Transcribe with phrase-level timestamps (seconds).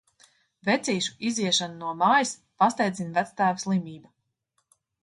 [0.69, 4.15] Vecīšu iziešanu no mājas pasteidzina vectēva slimība.